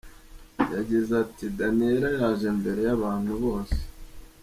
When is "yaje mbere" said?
2.19-2.79